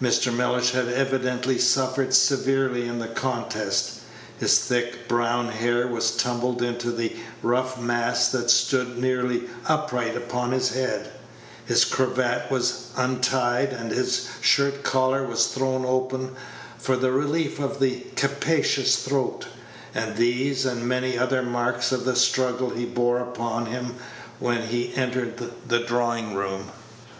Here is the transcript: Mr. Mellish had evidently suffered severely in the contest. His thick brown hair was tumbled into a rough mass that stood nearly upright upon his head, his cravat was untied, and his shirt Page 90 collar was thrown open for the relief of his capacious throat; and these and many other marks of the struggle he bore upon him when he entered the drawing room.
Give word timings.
Mr. 0.00 0.32
Mellish 0.32 0.70
had 0.70 0.86
evidently 0.86 1.58
suffered 1.58 2.14
severely 2.14 2.86
in 2.86 3.00
the 3.00 3.08
contest. 3.08 3.98
His 4.38 4.60
thick 4.60 5.08
brown 5.08 5.48
hair 5.48 5.88
was 5.88 6.12
tumbled 6.12 6.62
into 6.62 6.96
a 7.00 7.16
rough 7.42 7.80
mass 7.80 8.28
that 8.28 8.50
stood 8.52 8.96
nearly 8.98 9.48
upright 9.66 10.16
upon 10.16 10.52
his 10.52 10.68
head, 10.74 11.10
his 11.66 11.84
cravat 11.84 12.52
was 12.52 12.90
untied, 12.96 13.70
and 13.72 13.90
his 13.90 14.28
shirt 14.40 14.74
Page 14.74 14.84
90 14.84 14.88
collar 14.88 15.26
was 15.26 15.48
thrown 15.48 15.84
open 15.84 16.36
for 16.78 16.94
the 16.96 17.10
relief 17.10 17.58
of 17.58 17.80
his 17.80 18.00
capacious 18.14 18.94
throat; 19.02 19.46
and 19.92 20.14
these 20.14 20.64
and 20.64 20.86
many 20.86 21.18
other 21.18 21.42
marks 21.42 21.90
of 21.90 22.04
the 22.04 22.14
struggle 22.14 22.70
he 22.70 22.84
bore 22.84 23.18
upon 23.18 23.66
him 23.66 23.96
when 24.38 24.68
he 24.68 24.94
entered 24.94 25.42
the 25.66 25.80
drawing 25.80 26.34
room. 26.36 26.70